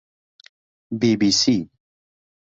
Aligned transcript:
بی 0.99 1.11
بی 1.19 1.29
سی 1.39 1.55